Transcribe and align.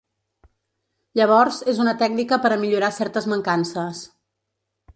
Llavors, 1.19 1.59
és 1.75 1.81
una 1.85 1.93
tècnica 2.01 2.41
per 2.47 2.53
a 2.55 2.59
millorar 2.63 2.91
certes 2.99 3.31
mancances. 3.35 4.05